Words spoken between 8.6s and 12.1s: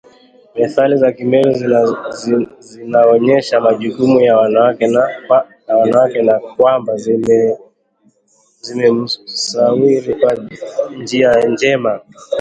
zinamsawiri kwa njia njema